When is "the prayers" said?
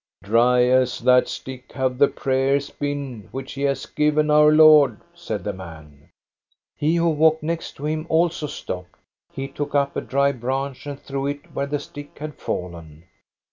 1.99-2.71